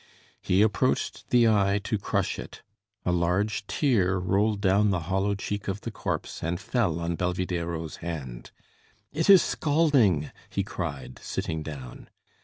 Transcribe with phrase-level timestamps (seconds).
[0.41, 2.63] He approached the eye to crush it.
[3.05, 7.97] A large tear rolled down the hollow cheek of the corpse and fell on Belvidéro's
[7.97, 8.49] hand.
[9.13, 12.09] "It is scalding!" he cried, sitting down.